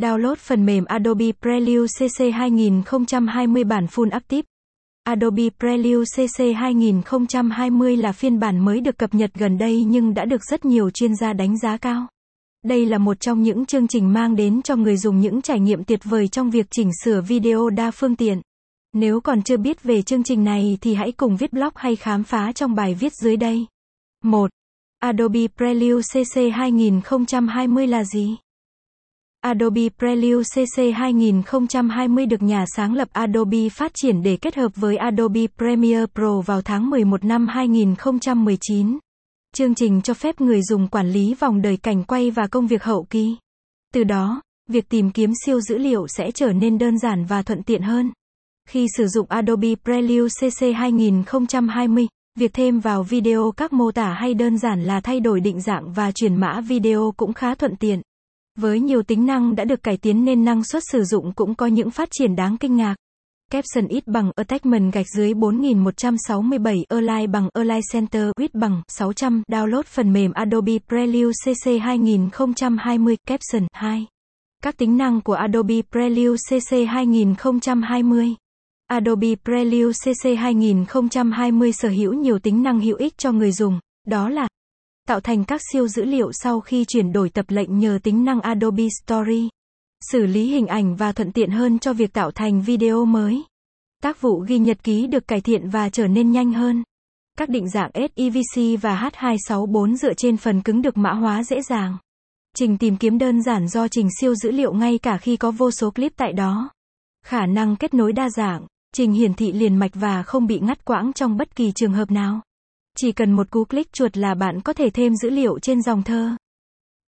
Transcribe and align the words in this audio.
Download 0.00 0.34
phần 0.34 0.66
mềm 0.66 0.84
Adobe 0.84 1.32
Prelude 1.42 1.86
CC 1.98 2.34
2020 2.34 3.64
bản 3.64 3.86
full 3.86 4.10
active. 4.10 4.42
Adobe 5.04 5.42
Prelude 5.58 6.04
CC 6.16 6.56
2020 6.56 7.96
là 7.96 8.12
phiên 8.12 8.40
bản 8.40 8.58
mới 8.58 8.80
được 8.80 8.98
cập 8.98 9.14
nhật 9.14 9.30
gần 9.34 9.58
đây 9.58 9.84
nhưng 9.84 10.14
đã 10.14 10.24
được 10.24 10.44
rất 10.44 10.64
nhiều 10.64 10.90
chuyên 10.90 11.16
gia 11.16 11.32
đánh 11.32 11.58
giá 11.58 11.76
cao. 11.76 12.06
Đây 12.64 12.86
là 12.86 12.98
một 12.98 13.20
trong 13.20 13.42
những 13.42 13.66
chương 13.66 13.88
trình 13.88 14.12
mang 14.12 14.36
đến 14.36 14.62
cho 14.62 14.76
người 14.76 14.96
dùng 14.96 15.20
những 15.20 15.42
trải 15.42 15.60
nghiệm 15.60 15.84
tuyệt 15.84 16.00
vời 16.04 16.28
trong 16.28 16.50
việc 16.50 16.66
chỉnh 16.70 16.90
sửa 17.04 17.20
video 17.20 17.70
đa 17.70 17.90
phương 17.90 18.16
tiện. 18.16 18.40
Nếu 18.92 19.20
còn 19.20 19.42
chưa 19.42 19.56
biết 19.56 19.82
về 19.82 20.02
chương 20.02 20.22
trình 20.22 20.44
này 20.44 20.78
thì 20.80 20.94
hãy 20.94 21.12
cùng 21.12 21.36
viết 21.36 21.52
blog 21.52 21.72
hay 21.74 21.96
khám 21.96 22.24
phá 22.24 22.52
trong 22.52 22.74
bài 22.74 22.94
viết 22.94 23.12
dưới 23.22 23.36
đây. 23.36 23.66
1. 24.24 24.50
Adobe 24.98 25.46
Prelude 25.56 26.02
CC 26.02 26.54
2020 26.54 27.86
là 27.86 28.04
gì? 28.04 28.36
Adobe 29.50 29.88
Prelude 29.98 30.42
CC 30.42 30.82
2020 30.94 32.26
được 32.26 32.42
nhà 32.42 32.64
sáng 32.76 32.94
lập 32.94 33.08
Adobe 33.12 33.68
phát 33.68 33.92
triển 33.94 34.22
để 34.22 34.36
kết 34.36 34.56
hợp 34.56 34.72
với 34.76 34.96
Adobe 34.96 35.40
Premiere 35.58 36.06
Pro 36.14 36.40
vào 36.40 36.62
tháng 36.62 36.90
11 36.90 37.24
năm 37.24 37.46
2019. 37.48 38.98
Chương 39.54 39.74
trình 39.74 40.02
cho 40.02 40.14
phép 40.14 40.40
người 40.40 40.62
dùng 40.62 40.88
quản 40.88 41.10
lý 41.10 41.34
vòng 41.34 41.62
đời 41.62 41.76
cảnh 41.76 42.04
quay 42.04 42.30
và 42.30 42.46
công 42.46 42.66
việc 42.66 42.82
hậu 42.82 43.06
kỳ. 43.10 43.36
Từ 43.94 44.04
đó, 44.04 44.42
việc 44.68 44.88
tìm 44.88 45.10
kiếm 45.10 45.32
siêu 45.46 45.60
dữ 45.60 45.78
liệu 45.78 46.06
sẽ 46.08 46.30
trở 46.30 46.52
nên 46.52 46.78
đơn 46.78 46.98
giản 46.98 47.24
và 47.24 47.42
thuận 47.42 47.62
tiện 47.62 47.82
hơn. 47.82 48.10
Khi 48.68 48.86
sử 48.96 49.06
dụng 49.06 49.26
Adobe 49.28 49.74
Prelude 49.84 50.28
CC 50.40 50.76
2020, 50.76 52.06
việc 52.38 52.52
thêm 52.54 52.80
vào 52.80 53.02
video 53.02 53.52
các 53.56 53.72
mô 53.72 53.90
tả 53.92 54.12
hay 54.12 54.34
đơn 54.34 54.58
giản 54.58 54.82
là 54.82 55.00
thay 55.00 55.20
đổi 55.20 55.40
định 55.40 55.60
dạng 55.60 55.92
và 55.92 56.12
chuyển 56.12 56.36
mã 56.36 56.60
video 56.60 57.14
cũng 57.16 57.32
khá 57.32 57.54
thuận 57.54 57.76
tiện. 57.76 58.00
Với 58.60 58.80
nhiều 58.80 59.02
tính 59.02 59.26
năng 59.26 59.54
đã 59.54 59.64
được 59.64 59.82
cải 59.82 59.96
tiến 59.96 60.24
nên 60.24 60.44
năng 60.44 60.64
suất 60.64 60.82
sử 60.92 61.04
dụng 61.04 61.32
cũng 61.32 61.54
có 61.54 61.66
những 61.66 61.90
phát 61.90 62.08
triển 62.12 62.36
đáng 62.36 62.56
kinh 62.56 62.76
ngạc. 62.76 62.94
Capson 63.50 63.86
ít 63.88 64.06
bằng 64.06 64.30
Attachment 64.36 64.92
gạch 64.92 65.06
dưới 65.16 65.34
4167 65.34 66.84
Align 66.88 67.32
bằng 67.32 67.48
Align 67.52 67.80
Center 67.92 68.30
width 68.38 68.60
bằng 68.60 68.82
600 68.88 69.42
Download 69.48 69.82
phần 69.82 70.12
mềm 70.12 70.32
Adobe 70.32 70.72
Prelude 70.88 71.32
CC 71.44 71.82
2020 71.82 73.16
Capson 73.28 73.66
2 73.72 74.06
Các 74.62 74.76
tính 74.76 74.96
năng 74.96 75.20
của 75.20 75.34
Adobe 75.34 75.82
Prelude 75.92 76.36
CC 76.48 76.88
2020 76.88 78.34
Adobe 78.86 79.34
Prelude 79.44 79.92
CC 79.92 80.38
2020 80.38 81.72
sở 81.72 81.88
hữu 81.88 82.12
nhiều 82.12 82.38
tính 82.38 82.62
năng 82.62 82.80
hữu 82.80 82.96
ích 82.96 83.18
cho 83.18 83.32
người 83.32 83.52
dùng, 83.52 83.80
đó 84.06 84.28
là 84.28 84.48
tạo 85.10 85.20
thành 85.20 85.44
các 85.44 85.60
siêu 85.72 85.88
dữ 85.88 86.04
liệu 86.04 86.32
sau 86.32 86.60
khi 86.60 86.84
chuyển 86.84 87.12
đổi 87.12 87.30
tập 87.30 87.44
lệnh 87.48 87.78
nhờ 87.78 87.98
tính 88.02 88.24
năng 88.24 88.40
Adobe 88.40 88.84
Story, 89.02 89.48
xử 90.10 90.26
lý 90.26 90.46
hình 90.46 90.66
ảnh 90.66 90.96
và 90.96 91.12
thuận 91.12 91.32
tiện 91.32 91.50
hơn 91.50 91.78
cho 91.78 91.92
việc 91.92 92.12
tạo 92.12 92.30
thành 92.30 92.62
video 92.62 93.04
mới. 93.04 93.42
Tác 94.02 94.20
vụ 94.20 94.44
ghi 94.48 94.58
nhật 94.58 94.84
ký 94.84 95.06
được 95.06 95.28
cải 95.28 95.40
thiện 95.40 95.70
và 95.70 95.88
trở 95.88 96.06
nên 96.06 96.30
nhanh 96.32 96.52
hơn. 96.52 96.82
Các 97.38 97.48
định 97.48 97.68
dạng 97.68 97.90
SEVC 97.94 98.82
và 98.82 99.10
H264 99.12 99.96
dựa 99.96 100.14
trên 100.14 100.36
phần 100.36 100.62
cứng 100.62 100.82
được 100.82 100.96
mã 100.96 101.12
hóa 101.12 101.42
dễ 101.42 101.62
dàng. 101.62 101.96
Trình 102.56 102.78
tìm 102.78 102.96
kiếm 102.96 103.18
đơn 103.18 103.42
giản 103.42 103.68
do 103.68 103.88
trình 103.88 104.08
siêu 104.20 104.34
dữ 104.34 104.50
liệu 104.50 104.72
ngay 104.72 104.98
cả 104.98 105.18
khi 105.18 105.36
có 105.36 105.50
vô 105.50 105.70
số 105.70 105.90
clip 105.90 106.12
tại 106.16 106.32
đó. 106.32 106.70
Khả 107.26 107.46
năng 107.46 107.76
kết 107.76 107.94
nối 107.94 108.12
đa 108.12 108.30
dạng, 108.30 108.66
trình 108.94 109.12
hiển 109.12 109.34
thị 109.34 109.52
liền 109.52 109.76
mạch 109.76 109.92
và 109.94 110.22
không 110.22 110.46
bị 110.46 110.58
ngắt 110.58 110.84
quãng 110.84 111.12
trong 111.12 111.36
bất 111.36 111.56
kỳ 111.56 111.72
trường 111.72 111.92
hợp 111.92 112.10
nào. 112.10 112.40
Chỉ 113.02 113.12
cần 113.12 113.32
một 113.32 113.50
cú 113.50 113.64
click 113.64 113.92
chuột 113.92 114.16
là 114.16 114.34
bạn 114.34 114.60
có 114.60 114.72
thể 114.72 114.90
thêm 114.90 115.14
dữ 115.14 115.30
liệu 115.30 115.58
trên 115.58 115.82
dòng 115.82 116.02
thơ. 116.02 116.36